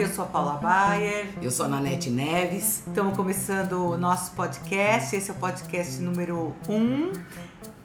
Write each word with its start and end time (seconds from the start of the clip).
Eu 0.00 0.08
sou 0.08 0.24
a 0.24 0.28
Paula 0.28 0.52
Bayer. 0.54 1.26
Eu 1.42 1.50
sou 1.50 1.66
a 1.66 1.68
Nanete 1.68 2.08
Neves. 2.08 2.82
Estamos 2.86 3.14
começando 3.14 3.72
o 3.84 3.98
nosso 3.98 4.30
podcast. 4.30 5.14
Esse 5.14 5.30
é 5.30 5.34
o 5.34 5.36
podcast 5.36 6.00
número 6.00 6.54
1, 6.66 6.74
um, 6.74 7.12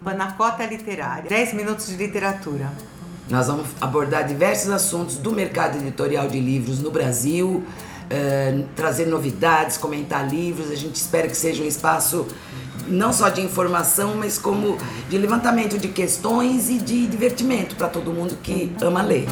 Panacota 0.01 0.65
Literária. 0.65 1.27
10 1.27 1.53
minutos 1.55 1.87
de 1.87 1.97
literatura. 1.97 2.71
Nós 3.29 3.47
vamos 3.47 3.67
abordar 3.81 4.25
diversos 4.25 4.71
assuntos 4.71 5.17
do 5.17 5.33
mercado 5.33 5.77
editorial 5.77 6.29
de 6.29 6.39
livros 6.39 6.79
no 6.79 6.89
Brasil, 6.89 7.65
eh, 8.09 8.63
trazer 8.77 9.07
novidades, 9.07 9.75
comentar 9.75 10.25
livros. 10.25 10.71
A 10.71 10.75
gente 10.75 10.95
espera 10.95 11.27
que 11.27 11.35
seja 11.35 11.61
um 11.61 11.67
espaço 11.67 12.25
não 12.87 13.11
só 13.11 13.27
de 13.27 13.41
informação, 13.41 14.15
mas 14.15 14.37
como 14.37 14.77
de 15.09 15.17
levantamento 15.17 15.77
de 15.77 15.89
questões 15.89 16.69
e 16.69 16.79
de 16.79 17.07
divertimento 17.07 17.75
para 17.75 17.89
todo 17.89 18.13
mundo 18.13 18.37
que 18.41 18.73
ama 18.81 19.01
ler. 19.01 19.27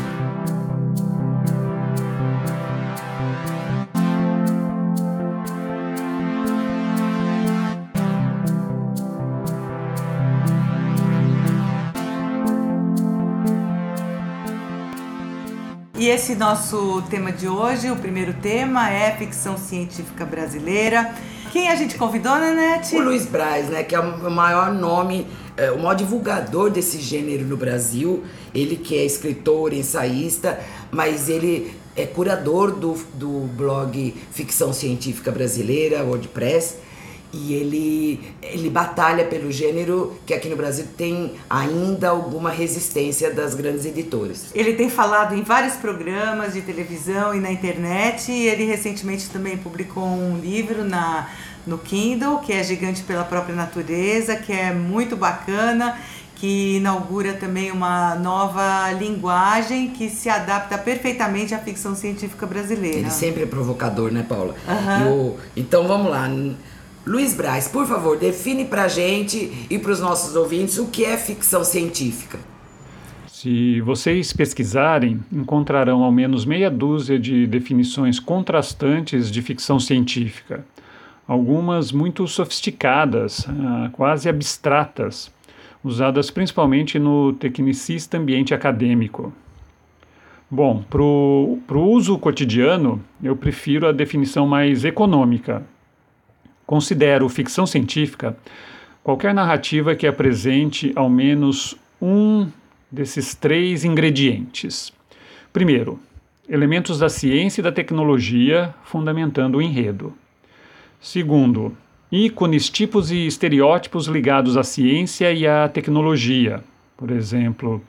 E 16.03 16.09
esse 16.09 16.35
nosso 16.35 17.01
tema 17.09 17.31
de 17.31 17.47
hoje, 17.47 17.89
o 17.89 17.95
primeiro 17.95 18.33
tema 18.33 18.91
é 18.91 19.15
ficção 19.15 19.57
científica 19.57 20.25
brasileira. 20.25 21.15
Quem 21.49 21.69
a 21.69 21.75
gente 21.75 21.95
convidou, 21.95 22.33
Nanete? 22.33 22.93
O 22.97 23.01
Luiz 23.01 23.25
Braz, 23.25 23.69
né, 23.69 23.83
que 23.83 23.95
é 23.95 23.99
o 24.01 24.29
maior 24.29 24.73
nome, 24.73 25.25
é, 25.55 25.71
o 25.71 25.77
maior 25.77 25.93
divulgador 25.93 26.69
desse 26.69 26.99
gênero 26.99 27.45
no 27.45 27.55
Brasil. 27.55 28.21
Ele 28.53 28.75
que 28.75 28.97
é 28.97 29.05
escritor, 29.05 29.71
ensaísta, 29.71 30.59
mas 30.91 31.29
ele 31.29 31.73
é 31.95 32.05
curador 32.05 32.71
do, 32.71 32.95
do 33.13 33.47
blog 33.55 34.13
Ficção 34.29 34.73
Científica 34.73 35.31
Brasileira, 35.31 36.03
WordPress 36.03 36.79
e 37.33 37.53
ele, 37.55 38.21
ele 38.43 38.69
batalha 38.69 39.25
pelo 39.25 39.51
gênero 39.51 40.15
que 40.23 40.35
aqui 40.35 40.47
no 40.47 40.55
Brasil 40.55 40.85
tem 40.95 41.33
ainda 41.49 42.09
alguma 42.09 42.51
resistência 42.51 43.33
das 43.33 43.55
grandes 43.55 43.85
editoras. 43.85 44.51
Ele 44.53 44.73
tem 44.73 44.87
falado 44.87 45.35
em 45.35 45.41
vários 45.41 45.73
programas 45.73 46.53
de 46.53 46.61
televisão 46.61 47.33
e 47.33 47.39
na 47.39 47.51
internet. 47.51 48.31
E 48.31 48.47
ele 48.47 48.65
recentemente 48.65 49.29
também 49.29 49.57
publicou 49.57 50.03
um 50.03 50.37
livro 50.37 50.83
na, 50.85 51.27
no 51.65 51.79
Kindle, 51.79 52.37
que 52.37 52.53
é 52.53 52.63
Gigante 52.63 53.01
pela 53.01 53.23
Própria 53.23 53.55
Natureza, 53.55 54.35
que 54.35 54.53
é 54.53 54.71
muito 54.71 55.15
bacana 55.15 55.97
que 56.35 56.75
inaugura 56.75 57.33
também 57.33 57.71
uma 57.71 58.15
nova 58.15 58.91
linguagem 58.91 59.91
que 59.91 60.09
se 60.09 60.27
adapta 60.27 60.77
perfeitamente 60.77 61.55
à 61.55 61.59
ficção 61.59 61.95
científica 61.95 62.45
brasileira. 62.45 62.97
Ele 62.97 63.09
sempre 63.09 63.43
é 63.43 63.45
provocador, 63.45 64.11
né, 64.11 64.25
Paula? 64.27 64.53
Uhum. 64.67 65.37
então 65.55 65.87
vamos 65.87 66.11
lá. 66.11 66.27
Luiz 67.05 67.35
Braz, 67.35 67.67
por 67.67 67.85
favor, 67.85 68.17
define 68.17 68.63
pra 68.63 68.87
gente 68.87 69.67
e 69.69 69.77
para 69.77 69.91
os 69.91 69.99
nossos 69.99 70.37
ouvintes 70.37 70.77
o 70.77 70.87
que 70.87 71.03
é 71.03 71.17
ficção 71.17 71.61
científica. 71.61 72.39
Se 73.27 73.81
vocês 73.81 74.31
pesquisarem, 74.31 75.19
encontrarão 75.29 76.01
ao 76.01 76.13
menos 76.13 76.45
meia 76.45 76.71
dúzia 76.71 77.19
de 77.19 77.45
definições 77.45 78.21
contrastantes 78.21 79.29
de 79.29 79.41
ficção 79.41 79.81
científica, 79.81 80.65
algumas 81.27 81.91
muito 81.91 82.25
sofisticadas, 82.25 83.45
ah, 83.49 83.89
quase 83.91 84.29
abstratas, 84.29 85.29
usadas 85.83 86.31
principalmente 86.31 86.97
no 86.97 87.33
tecnicista 87.33 88.17
ambiente 88.17 88.53
acadêmico. 88.53 89.33
Bom, 90.49 90.81
para 90.89 91.01
o 91.01 91.59
uso 91.75 92.17
cotidiano, 92.17 93.03
eu 93.21 93.35
prefiro 93.35 93.89
a 93.89 93.91
definição 93.91 94.47
mais 94.47 94.85
econômica, 94.85 95.63
Considero 96.65 97.27
ficção 97.29 97.65
científica 97.65 98.35
qualquer 99.03 99.33
narrativa 99.33 99.95
que 99.95 100.07
apresente 100.07 100.91
ao 100.95 101.09
menos 101.09 101.75
um 102.01 102.47
desses 102.91 103.35
três 103.35 103.83
ingredientes. 103.83 104.93
Primeiro, 105.51 105.99
elementos 106.47 106.99
da 106.99 107.09
ciência 107.09 107.61
e 107.61 107.63
da 107.63 107.71
tecnologia 107.71 108.73
fundamentando 108.83 109.57
o 109.57 109.61
enredo. 109.61 110.13
Segundo, 111.01 111.75
ícones, 112.11 112.69
tipos 112.69 113.11
e 113.11 113.25
estereótipos 113.25 114.07
ligados 114.07 114.55
à 114.55 114.63
ciência 114.63 115.33
e 115.33 115.45
à 115.45 115.67
tecnologia. 115.67 116.63
Por 116.95 117.11
exemplo, 117.11 117.81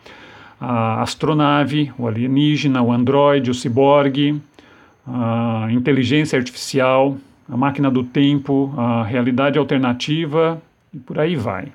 a 0.61 1.03
astronave, 1.03 1.93
o 1.99 2.09
alienígena, 2.09 2.83
o 2.83 2.91
androide, 2.91 3.51
o 3.51 3.55
ciborgue, 3.55 4.41
a 5.07 5.69
inteligência 5.71 6.39
artificial, 6.39 7.17
a 7.49 7.57
máquina 7.57 7.91
do 7.91 8.05
tempo, 8.05 8.73
a 8.77 9.05
realidade 9.05 9.59
alternativa 9.59 10.61
e 10.93 10.99
por 10.99 11.19
aí 11.19 11.37
vai. 11.37 11.73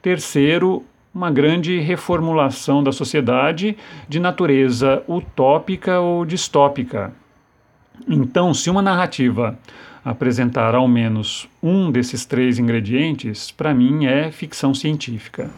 Terceiro, 0.00 0.84
uma 1.14 1.30
grande 1.30 1.78
reformulação 1.80 2.82
da 2.82 2.92
sociedade 2.92 3.76
de 4.08 4.20
natureza 4.20 5.02
utópica 5.08 6.00
ou 6.00 6.24
distópica. 6.24 7.12
Então, 8.08 8.54
se 8.54 8.70
uma 8.70 8.80
narrativa 8.80 9.58
apresentar 10.04 10.74
ao 10.74 10.88
menos 10.88 11.48
um 11.62 11.90
desses 11.90 12.24
três 12.24 12.58
ingredientes, 12.58 13.50
para 13.50 13.74
mim 13.74 14.06
é 14.06 14.30
ficção 14.30 14.72
científica. 14.72 15.50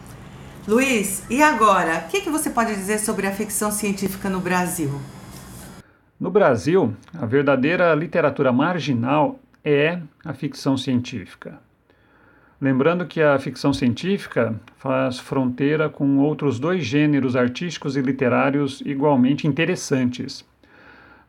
Luiz, 0.67 1.23
e 1.29 1.41
agora? 1.41 2.05
O 2.05 2.11
que, 2.11 2.21
que 2.21 2.29
você 2.29 2.49
pode 2.49 2.73
dizer 2.75 2.99
sobre 2.99 3.27
a 3.27 3.31
ficção 3.31 3.71
científica 3.71 4.29
no 4.29 4.39
Brasil? 4.39 4.99
No 6.23 6.31
Brasil, 6.31 6.95
a 7.19 7.25
verdadeira 7.25 7.93
literatura 7.93 8.49
marginal 8.49 9.41
é 9.61 9.99
a 10.23 10.31
ficção 10.33 10.77
científica. 10.77 11.59
Lembrando 12.61 13.05
que 13.05 13.21
a 13.21 13.37
ficção 13.37 13.73
científica 13.73 14.55
faz 14.77 15.19
fronteira 15.19 15.89
com 15.89 16.19
outros 16.19 16.61
dois 16.61 16.85
gêneros 16.85 17.35
artísticos 17.35 17.97
e 17.97 18.01
literários 18.01 18.81
igualmente 18.85 19.47
interessantes: 19.47 20.45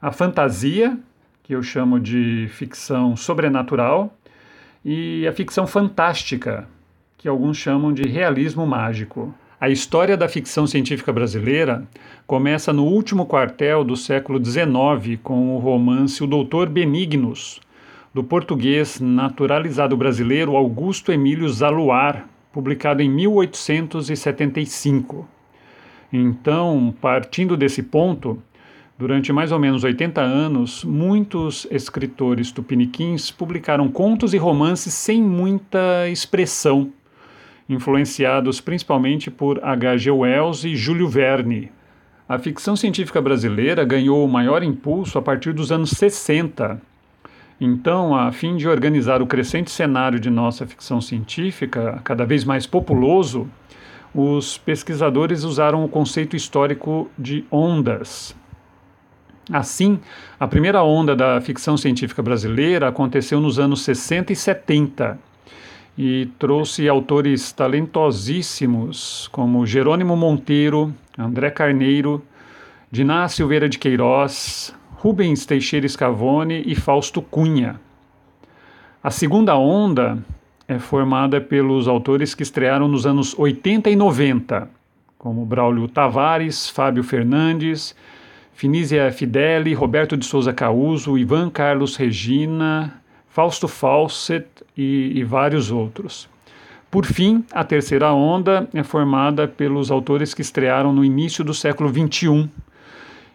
a 0.01 0.13
fantasia, 0.13 0.97
que 1.43 1.57
eu 1.57 1.63
chamo 1.65 1.99
de 1.99 2.47
ficção 2.53 3.17
sobrenatural, 3.17 4.17
e 4.85 5.27
a 5.27 5.33
ficção 5.33 5.67
fantástica, 5.67 6.69
que 7.19 7.27
alguns 7.27 7.57
chamam 7.57 7.93
de 7.93 8.05
realismo 8.07 8.65
mágico. 8.65 9.35
A 9.65 9.71
história 9.71 10.15
da 10.15 10.29
ficção 10.29 10.67
científica 10.67 11.11
brasileira 11.11 11.89
começa 12.27 12.71
no 12.71 12.85
último 12.85 13.25
quartel 13.25 13.83
do 13.83 13.97
século 13.97 14.39
XIX 14.39 15.19
com 15.23 15.57
o 15.57 15.59
romance 15.59 16.23
O 16.23 16.27
Doutor 16.27 16.69
Benignos, 16.69 17.63
do 18.13 18.23
português 18.23 19.01
naturalizado 19.01 19.97
brasileiro 19.97 20.55
Augusto 20.55 21.11
Emílio 21.11 21.49
Zaluar, 21.49 22.29
publicado 22.53 23.01
em 23.01 23.09
1875. 23.09 25.27
Então, 26.13 26.95
partindo 27.01 27.57
desse 27.57 27.83
ponto, 27.83 28.39
durante 28.99 29.33
mais 29.33 29.51
ou 29.51 29.59
menos 29.59 29.83
80 29.83 30.21
anos, 30.21 30.85
muitos 30.85 31.67
escritores 31.71 32.53
tupiniquins 32.53 33.31
publicaram 33.31 33.89
contos 33.89 34.35
e 34.35 34.37
romances 34.37 34.93
sem 34.93 35.23
muita 35.23 36.07
expressão 36.11 36.93
influenciados 37.69 38.61
principalmente 38.61 39.31
por 39.31 39.63
H.G. 39.65 40.11
Wells 40.11 40.65
e 40.65 40.77
Júlio 40.77 41.09
Verne. 41.09 41.71
A 42.29 42.39
ficção 42.39 42.75
científica 42.75 43.21
brasileira 43.21 43.85
ganhou 43.85 44.25
o 44.25 44.29
maior 44.29 44.63
impulso 44.63 45.19
a 45.19 45.23
partir 45.23 45.53
dos 45.53 45.71
anos 45.71 45.91
60. 45.91 46.81
Então, 47.61 48.15
a 48.15 48.33
fim 48.33 48.57
de 48.57 48.69
organizar 48.69 49.23
o 49.23 49.27
crescente 49.27 49.71
cenário 49.71 50.19
de 50.19 50.31
nossa 50.31 50.67
ficção 50.67 51.01
científica, 51.01 52.01
cada 52.03 52.25
vez 52.25 52.45
mais 52.45 52.67
populoso, 52.67 53.49
os 54.15 54.59
pesquisadores 54.59 55.45
usaram 55.45 55.85
o 55.85 55.89
conceito 55.89 56.35
histórico 56.37 57.11
de 57.19 57.45
ondas. 57.51 58.35
Assim, 59.53 60.01
a 60.41 60.47
primeira 60.47 60.83
onda 60.83 61.15
da 61.15 61.41
ficção 61.41 61.77
científica 61.77 62.23
brasileira 62.23 62.89
aconteceu 62.89 63.41
nos 63.41 63.59
anos 63.59 63.83
60 63.83 64.33
e 64.33 64.37
70 64.37 65.19
e 65.97 66.29
trouxe 66.39 66.89
autores 66.89 67.53
talentosíssimos 67.53 69.29
como 69.29 69.65
Jerônimo 69.65 70.17
Monteiro, 70.17 70.93
André 71.17 71.51
Carneiro, 71.51 72.23
Diná 72.91 73.29
Silveira 73.29 73.69
de 73.69 73.79
Queiroz, 73.79 74.75
Rubens 74.97 75.47
Teixeira 75.47 75.89
Scavone 75.89 76.63
e 76.67 76.75
Fausto 76.75 77.23
Cunha. 77.23 77.81
A 79.03 79.11
segunda 79.11 79.57
onda 79.57 80.19
é 80.67 80.79
formada 80.79 81.41
pelos 81.41 81.87
autores 81.87 82.35
que 82.35 82.43
estrearam 82.43 82.89
nos 82.89 83.07
anos 83.07 83.39
80 83.39 83.91
e 83.91 83.97
90, 83.97 84.69
como 85.19 85.45
Braulio 85.45 85.87
Tavares, 85.89 86.69
Fábio 86.69 87.05
Fernandes, 87.05 87.95
Finísia 88.55 89.11
Fideli, 89.13 89.75
Roberto 89.75 90.17
de 90.17 90.25
Souza 90.25 90.53
Causo, 90.53 91.19
Ivan 91.19 91.51
Carlos 91.51 91.97
Regina, 91.97 93.03
Fausto 93.35 93.67
Fawcett 93.67 94.47
e, 94.77 95.13
e 95.19 95.25
vários 95.25 95.73
outros. 95.73 96.29
Por 96.89 97.05
fim, 97.05 97.45
a 97.51 97.65
terceira 97.65 98.13
onda 98.13 98.69
é 98.73 98.85
formada 98.85 99.49
pelos 99.49 99.91
autores 99.91 100.33
que 100.33 100.41
estrearam 100.41 100.93
no 100.93 101.05
início 101.05 101.43
do 101.43 101.53
século 101.53 101.91
XXI, 101.91 102.49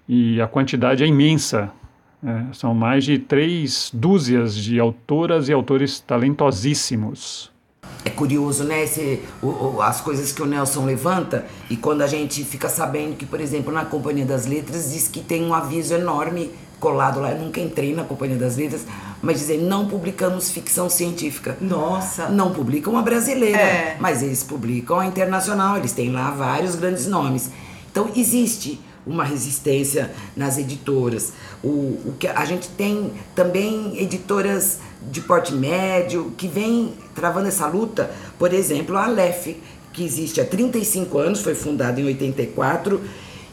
e 0.07 0.41
a 0.41 0.47
quantidade 0.47 1.03
é 1.03 1.07
imensa, 1.07 1.69
É, 2.21 2.53
são 2.53 2.73
mais 2.73 3.05
de 3.05 3.17
três 3.17 3.89
dúzias 3.93 4.53
de 4.53 4.77
autoras 4.77 5.47
e 5.47 5.53
autores 5.53 6.01
talentosíssimos. 6.01 7.49
É 8.03 8.09
curioso, 8.09 8.65
né? 8.65 8.83
Esse, 8.83 9.21
o, 9.41 9.47
o, 9.47 9.81
as 9.81 10.01
coisas 10.01 10.33
que 10.33 10.41
o 10.41 10.45
Nelson 10.45 10.85
levanta 10.85 11.45
e 11.69 11.77
quando 11.77 12.01
a 12.01 12.07
gente 12.07 12.43
fica 12.43 12.67
sabendo 12.67 13.15
que, 13.15 13.25
por 13.25 13.39
exemplo, 13.39 13.71
na 13.71 13.85
Companhia 13.85 14.25
das 14.25 14.45
Letras 14.45 14.91
diz 14.91 15.07
que 15.07 15.21
tem 15.21 15.45
um 15.45 15.53
aviso 15.53 15.93
enorme 15.93 16.51
colado 16.79 17.19
lá. 17.19 17.31
Eu 17.31 17.39
nunca 17.39 17.59
entrei 17.59 17.93
na 17.93 18.03
Companhia 18.03 18.37
das 18.37 18.55
Letras, 18.57 18.85
mas 19.21 19.39
dizem 19.39 19.59
não 19.59 19.87
publicamos 19.87 20.49
ficção 20.49 20.89
científica. 20.89 21.57
Nossa! 21.59 22.29
Não 22.29 22.51
publicam 22.53 22.97
a 22.97 23.01
brasileira, 23.01 23.57
É. 23.59 23.97
mas 23.99 24.23
eles 24.23 24.43
publicam 24.43 24.99
a 24.99 25.05
internacional. 25.05 25.77
Eles 25.77 25.91
têm 25.91 26.11
lá 26.11 26.31
vários 26.31 26.75
grandes 26.75 27.05
nomes. 27.07 27.49
Então 27.91 28.09
existe 28.15 28.79
uma 29.07 29.23
resistência 29.23 30.11
nas 30.35 30.57
editoras. 30.57 31.33
O, 31.63 31.67
o 31.69 32.13
que 32.19 32.27
a 32.27 32.45
gente 32.45 32.67
tem 32.69 33.11
também 33.33 33.99
editoras 33.99 34.79
de 35.11 35.21
porte 35.21 35.53
médio 35.53 36.31
que 36.37 36.47
vem 36.47 36.93
travando 37.15 37.47
essa 37.47 37.65
luta. 37.67 38.11
Por 38.37 38.53
exemplo, 38.53 38.95
a 38.97 39.05
Aleph, 39.05 39.47
que 39.93 40.03
existe 40.03 40.39
há 40.39 40.45
35 40.45 41.17
anos, 41.17 41.41
foi 41.41 41.55
fundada 41.55 41.99
em 41.99 42.05
84 42.05 43.01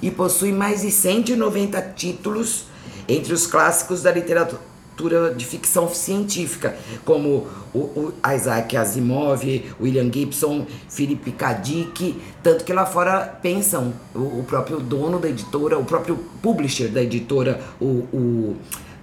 e 0.03 0.11
possui 0.11 0.53
mais 0.53 0.83
de 0.83 0.91
190 0.91 1.81
títulos 1.97 2.65
entre 3.09 3.33
os 3.33 3.47
clássicos 3.47 4.03
da 4.03 4.11
literatura 4.11 5.35
de 5.37 5.45
ficção 5.45 5.89
científica, 5.89 6.77
como 7.05 7.47
o, 7.75 7.79
o 7.79 8.15
Isaac 8.35 8.77
Asimov, 8.77 9.43
William 9.81 10.11
Gibson, 10.11 10.67
Philip 10.89 11.33
K. 11.33 11.53
Dick, 11.55 12.21
tanto 12.43 12.65
que 12.65 12.73
lá 12.73 12.87
fora 12.87 13.39
pensam, 13.43 13.93
o, 14.15 14.41
o 14.41 14.45
próprio 14.47 14.81
dono 14.81 15.19
da 15.19 15.29
editora, 15.29 15.79
o 15.79 15.85
próprio 15.85 16.17
publisher 16.41 16.89
da 16.89 17.03
editora, 17.03 17.61
o, 17.81 18.07
o 18.13 18.57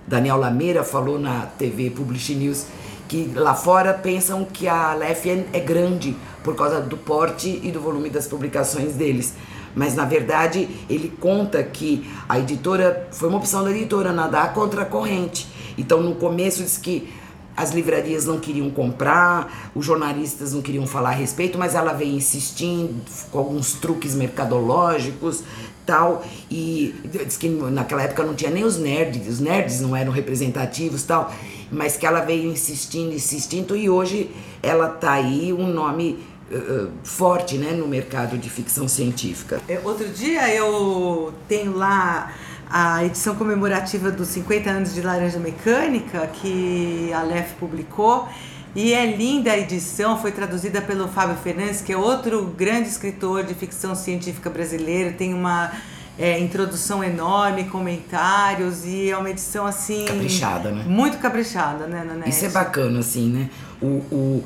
Daniel 0.07 0.37
Lameira 0.37 0.83
falou 0.83 1.19
na 1.19 1.45
TV 1.45 1.91
Publish 1.91 2.33
News 2.35 2.65
que 3.07 3.31
lá 3.35 3.53
fora 3.53 3.93
pensam 3.93 4.43
que 4.43 4.67
a 4.67 4.97
é, 5.01 5.45
é 5.53 5.59
grande 5.59 6.15
por 6.43 6.55
causa 6.55 6.81
do 6.81 6.97
porte 6.97 7.59
e 7.63 7.71
do 7.71 7.79
volume 7.79 8.09
das 8.09 8.27
publicações 8.27 8.95
deles. 8.95 9.35
Mas 9.75 9.95
na 9.95 10.05
verdade 10.05 10.67
ele 10.89 11.11
conta 11.19 11.63
que 11.63 12.07
a 12.27 12.39
editora 12.39 13.07
foi 13.11 13.29
uma 13.29 13.37
opção 13.37 13.63
da 13.63 13.71
editora 13.71 14.11
nadar 14.11 14.53
contra 14.53 14.83
a 14.83 14.85
corrente. 14.85 15.47
Então 15.77 16.01
no 16.01 16.15
começo 16.15 16.61
diz 16.63 16.77
que 16.77 17.09
as 17.55 17.71
livrarias 17.71 18.25
não 18.25 18.39
queriam 18.39 18.69
comprar, 18.69 19.71
os 19.75 19.85
jornalistas 19.85 20.53
não 20.53 20.61
queriam 20.61 20.87
falar 20.87 21.09
a 21.09 21.13
respeito, 21.13 21.57
mas 21.57 21.75
ela 21.75 21.93
veio 21.93 22.15
insistindo 22.15 22.95
com 23.31 23.37
alguns 23.37 23.73
truques 23.73 24.15
mercadológicos, 24.15 25.43
tal, 25.85 26.23
e 26.49 26.95
diz 27.05 27.37
que 27.37 27.49
naquela 27.49 28.01
época 28.03 28.23
não 28.23 28.33
tinha 28.33 28.49
nem 28.49 28.63
os 28.63 28.77
nerds, 28.77 29.27
os 29.27 29.39
nerds 29.39 29.81
não 29.81 29.95
eram 29.95 30.11
representativos, 30.11 31.03
tal, 31.03 31.31
mas 31.71 31.97
que 31.97 32.05
ela 32.05 32.21
veio 32.21 32.49
insistindo, 32.49 33.13
insistindo, 33.13 33.75
e 33.75 33.89
hoje 33.89 34.31
ela 34.61 34.87
tá 34.87 35.13
aí 35.13 35.53
um 35.53 35.67
nome 35.67 36.19
uh, 36.53 36.91
forte, 37.03 37.57
né, 37.57 37.71
no 37.71 37.87
mercado 37.87 38.37
de 38.37 38.49
ficção 38.49 38.87
científica. 38.87 39.61
É, 39.67 39.79
Outro 39.83 40.07
dia 40.09 40.53
eu 40.53 41.33
tenho 41.47 41.75
lá 41.75 42.33
a 42.69 43.03
edição 43.05 43.35
comemorativa 43.35 44.09
dos 44.09 44.29
50 44.29 44.69
anos 44.69 44.93
de 44.93 45.01
Laranja 45.01 45.39
Mecânica, 45.39 46.27
que 46.27 47.11
a 47.13 47.19
Aleph 47.19 47.53
publicou. 47.59 48.27
E 48.75 48.91
é 48.93 49.05
linda 49.05 49.51
a 49.51 49.57
edição, 49.57 50.19
foi 50.19 50.31
traduzida 50.31 50.81
pelo 50.81 51.07
Fábio 51.07 51.35
Fernandes, 51.35 51.81
que 51.81 51.93
é 51.93 51.97
outro 51.97 52.43
grande 52.57 52.89
escritor 52.89 53.43
de 53.43 53.53
ficção 53.53 53.93
científica 53.93 54.49
brasileiro. 54.49 55.15
Tem 55.15 55.31
uma 55.31 55.71
é, 56.17 56.39
introdução 56.39 57.03
enorme, 57.03 57.65
comentários, 57.65 58.83
e 58.85 59.11
é 59.11 59.17
uma 59.17 59.29
edição 59.29 59.67
assim. 59.67 60.05
Caprichada, 60.05 60.71
né? 60.71 60.85
Muito 60.87 61.17
caprichada, 61.19 61.85
né, 61.85 62.03
Nanete? 62.03 62.29
Isso 62.29 62.45
é 62.45 62.49
bacana, 62.49 62.99
assim, 62.99 63.29
né? 63.29 63.49
O, 63.79 63.85
o, 64.11 64.43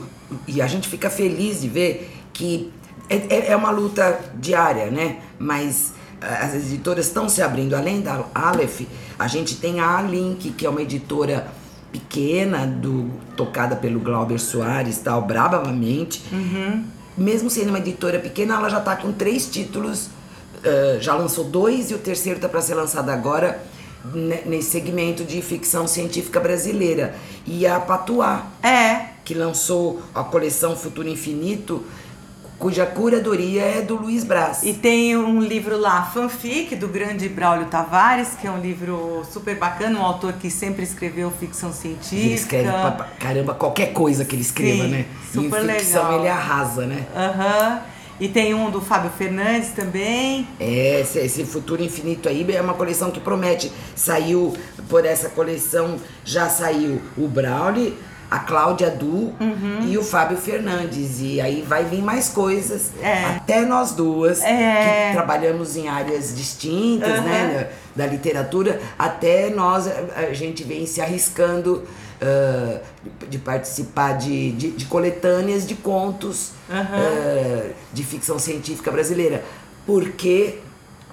e 0.47 0.61
a 0.61 0.67
gente 0.67 0.87
fica 0.87 1.09
feliz 1.09 1.61
de 1.61 1.67
ver 1.69 2.11
que 2.33 2.71
é, 3.09 3.15
é- 3.29 3.51
é 3.51 3.55
uma 3.55 3.71
luta 3.71 4.19
diária, 4.35 4.87
né? 4.91 5.17
Mas 5.39 5.93
ah, 6.21 6.45
as 6.45 6.53
editoras 6.55 7.07
estão 7.07 7.29
se 7.29 7.41
abrindo. 7.41 7.75
Além 7.75 8.01
da 8.01 8.23
Aleph, 8.35 8.81
a 9.17 9.27
gente 9.27 9.55
tem 9.55 9.79
a 9.79 9.97
Alink, 9.97 10.51
que 10.51 10.65
é 10.65 10.69
uma 10.69 10.81
editora 10.81 11.47
pequena, 11.91 12.67
do, 12.67 13.09
tocada 13.35 13.75
pelo 13.75 13.99
Glauber 13.99 14.39
Soares, 14.39 14.97
tal, 14.97 15.21
bravamente. 15.21 16.21
Mesmo 17.17 17.49
sendo 17.49 17.69
uma 17.69 17.79
editora 17.79 18.19
pequena, 18.19 18.55
ela 18.55 18.69
já 18.69 18.79
está 18.79 18.95
com 18.95 19.11
três 19.11 19.47
títulos. 19.47 20.09
ah, 20.65 20.97
já 20.99 21.13
lançou 21.15 21.45
dois 21.45 21.91
e 21.91 21.93
o 21.93 21.97
terceiro 21.97 22.37
está 22.37 22.49
para 22.49 22.61
ser 22.61 22.75
lançado 22.75 23.09
agora 23.09 23.61
ne- 24.13 24.41
nesse 24.45 24.71
segmento 24.71 25.23
de 25.23 25.41
ficção 25.41 25.87
científica 25.87 26.39
brasileira. 26.39 27.15
E 27.45 27.65
a 27.65 27.79
Patuá, 27.79 28.47
É, 28.61 29.16
que 29.27 29.33
lançou 29.33 30.01
a 30.15 30.23
coleção 30.23 30.73
Futuro 30.73 31.05
Infinito, 31.05 31.83
cuja 32.57 32.85
curadoria 32.85 33.61
é 33.61 33.81
do 33.81 33.97
Luiz 33.97 34.23
Braz. 34.23 34.63
E 34.63 34.71
tem 34.71 35.17
um 35.17 35.41
livro 35.41 35.77
lá, 35.77 36.01
Fanfic, 36.01 36.77
do 36.77 36.87
grande 36.87 37.27
Braulio 37.27 37.65
Tavares, 37.65 38.29
que 38.39 38.47
é 38.47 38.51
um 38.51 38.61
livro 38.61 39.25
super 39.29 39.57
bacana, 39.57 39.99
um 39.99 40.01
autor 40.01 40.31
que 40.31 40.49
sempre 40.49 40.83
escreveu 40.83 41.29
ficção 41.29 41.73
científica. 41.73 42.15
Ele 42.15 42.33
escreve 42.35 42.71
pra 42.71 43.09
caramba 43.19 43.53
qualquer 43.53 43.87
coisa 43.91 44.23
que 44.23 44.33
ele 44.33 44.43
escreva, 44.43 44.83
Sim, 44.83 44.91
né? 44.91 45.05
super 45.33 45.65
em 45.65 45.73
ficção 45.73 46.03
legal. 46.03 46.19
ele 46.19 46.29
arrasa, 46.29 46.87
né? 46.87 47.05
Aham. 47.13 47.81
E 48.21 48.29
tem 48.29 48.53
um 48.53 48.71
do 48.71 48.79
Fábio 48.79 49.11
Fernandes 49.11 49.71
também. 49.71 50.47
É, 50.57 51.01
esse, 51.01 51.19
esse 51.19 51.43
Futuro 51.45 51.83
Infinito 51.83 52.29
aí 52.29 52.49
é 52.49 52.61
uma 52.61 52.75
coleção 52.75 53.11
que 53.11 53.19
promete. 53.19 53.73
Saiu 53.93 54.55
por 54.87 55.05
essa 55.05 55.27
coleção, 55.27 55.97
já 56.23 56.47
saiu 56.47 57.01
o 57.17 57.27
Brauli, 57.27 57.93
a 58.29 58.39
Cláudia 58.39 58.89
Du 58.89 59.33
Uhum. 59.39 59.85
e 59.87 59.97
o 59.97 60.03
Fábio 60.03 60.37
Fernandes. 60.37 61.19
E 61.21 61.39
aí 61.39 61.61
vai 61.61 61.83
vir 61.85 62.01
mais 62.01 62.29
coisas. 62.29 62.91
É. 63.01 63.23
Até 63.37 63.61
nós 63.61 63.91
duas, 63.93 64.41
É. 64.43 65.07
que 65.09 65.13
trabalhamos 65.13 65.75
em 65.77 65.87
áreas 65.87 66.35
distintas, 66.35 67.09
Aham. 67.09 67.21
né? 67.21 67.69
Da, 67.95 68.05
literatura, 68.05 68.79
até 68.99 69.49
nós 69.49 69.87
a, 69.87 70.33
gente 70.33 70.63
vem 70.63 70.85
se 70.85 71.01
arriscando. 71.01 71.83
ah, 72.21 72.79
de 73.29 73.37
participar 73.37 74.13
de, 74.17 74.51
de, 74.53 74.71
de 74.71 74.85
coletâneas 74.85 75.67
de 75.67 75.75
contos 75.75 76.49
Aham. 76.67 76.87
ah, 76.91 77.69
de 77.93 78.03
ficção 78.03 78.39
científica 78.39 78.89
brasileira. 78.91 79.43
Porque, 79.85 80.55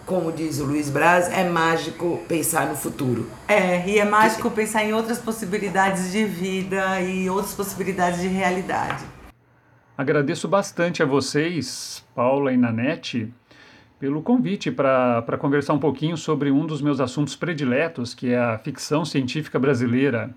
como 0.06 0.30
diz 0.30 0.60
o 0.60 0.64
Luiz 0.64 0.90
Braz, 0.90 1.30
é 1.32 1.48
mágico 1.48 2.22
pensar 2.28 2.68
no 2.68 2.76
futuro. 2.76 3.26
É, 3.48 3.88
e 3.88 3.98
é 3.98 4.04
mágico 4.04 4.50
pensar 4.50 4.84
em 4.84 4.92
outras 4.92 5.18
possibilidades 5.18 6.12
de 6.12 6.24
vida 6.24 7.00
e 7.00 7.28
outras 7.30 7.54
possibilidades 7.54 8.20
de 8.20 8.28
realidade. 8.28 9.04
Agradeço 9.96 10.48
bastante 10.48 11.02
a 11.02 11.06
vocês, 11.06 12.04
Paula 12.14 12.52
e 12.52 12.56
Nanete, 12.56 13.32
pelo 13.98 14.22
convite 14.22 14.70
para 14.70 15.38
conversar 15.38 15.72
um 15.72 15.78
pouquinho 15.78 16.16
sobre 16.16 16.50
um 16.50 16.66
dos 16.66 16.82
meus 16.82 17.00
assuntos 17.00 17.36
prediletos, 17.36 18.12
que 18.12 18.32
é 18.32 18.38
a 18.38 18.58
ficção 18.58 19.04
científica 19.04 19.58
brasileira. 19.58 20.34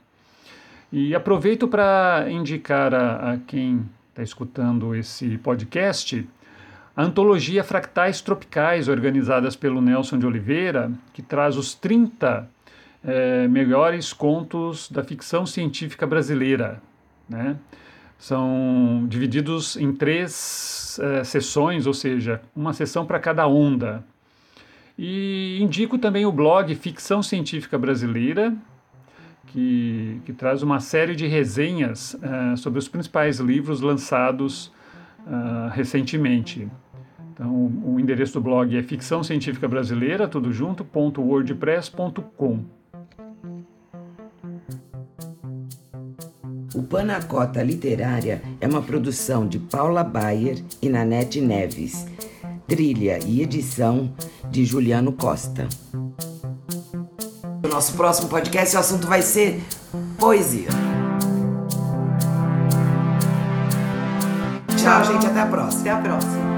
E 0.92 1.14
aproveito 1.14 1.68
para 1.68 2.28
indicar 2.30 2.94
a, 2.94 3.34
a 3.34 3.38
quem 3.38 3.84
está 4.10 4.24
escutando 4.24 4.96
esse 4.96 5.38
podcast 5.40 6.26
a 6.98 7.04
antologia 7.04 7.64
Fractais 7.64 8.22
Tropicais, 8.22 8.88
organizadas 8.88 9.56
pelo 9.56 9.80
Nelson 9.80 10.18
de 10.18 10.26
Oliveira, 10.26 10.92
que 11.14 11.22
traz 11.22 11.56
os 11.56 11.76
30 11.76 12.50
eh, 13.06 13.48
melhores 13.48 14.12
contos 14.12 14.90
da 14.90 15.04
ficção 15.04 15.46
científica 15.46 16.08
brasileira. 16.08 16.82
Né? 17.30 17.56
São 18.18 19.06
divididos 19.08 19.78
em 19.78 19.94
três 19.94 21.00
eh, 21.00 21.24
sessões, 21.24 21.86
ou 21.86 21.94
seja, 21.94 22.42
uma 22.56 22.74
sessão 22.74 23.06
para 23.06 23.20
cada 23.20 23.48
onda. 23.48 24.04
E 24.98 25.60
indico 25.62 26.00
também 26.00 26.26
o 26.26 26.32
blog 26.32 26.74
Ficção 26.74 27.22
Científica 27.22 27.78
Brasileira, 27.78 28.56
que, 29.46 30.20
que 30.26 30.34
traz 30.34 30.64
uma 30.64 30.80
série 30.80 31.16
de 31.16 31.28
resenhas 31.28 32.18
eh, 32.24 32.56
sobre 32.56 32.80
os 32.80 32.88
principais 32.88 33.40
livros 33.40 33.82
lançados 33.82 34.76
ah, 35.30 35.70
recentemente. 35.74 36.70
Então, 37.38 37.72
o 37.86 38.00
endereço 38.00 38.34
do 38.34 38.42
blog 38.42 38.76
é 38.76 38.82
ficção 38.82 39.24
científica 39.24 39.68
brasileira, 39.68 40.28
tudo 40.28 40.52
junto, 40.52 40.84
ponto 40.84 41.22
wordpress.com. 41.22 42.66
O 46.74 46.82
Panacota 46.82 47.62
Literária 47.62 48.42
é 48.60 48.68
uma 48.68 48.82
produção 48.82 49.48
de 49.48 49.60
Paula 49.60 50.04
Bayer 50.04 50.64
e 50.82 50.90
Nanete 50.90 51.40
Neves. 51.40 52.08
Trilha 52.68 53.20
e 53.24 53.44
edição 53.44 54.12
de 54.50 54.66
Juliano 54.66 55.12
Costa. 55.12 55.68
O 57.64 57.68
nosso 57.68 57.94
próximo 57.94 58.30
podcast, 58.30 58.76
o 58.76 58.80
assunto 58.80 59.06
vai 59.06 59.22
ser 59.22 59.62
poesia. 60.18 60.70
Tchau, 64.76 65.04
gente. 65.04 65.28
Até 65.28 65.42
a 65.42 65.46
próxima. 65.46 65.82
Até 65.82 65.92
a 65.92 65.98
próxima. 65.98 66.57